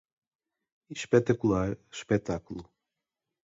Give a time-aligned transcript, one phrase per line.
[0.95, 2.67] Espetacular espetáculo